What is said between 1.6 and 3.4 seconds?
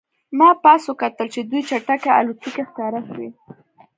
چټکې الوتکې ښکاره شوې